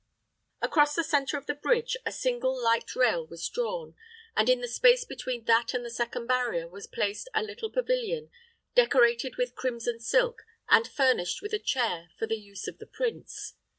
[0.63, 3.93] Across the centre of the bridge a single light rail was drawn,
[4.35, 8.31] and in the space between that and the second barrier was placed a little pavilion,
[8.73, 13.53] decorated with crimson silk, and furnished with a chair for the use of the prince.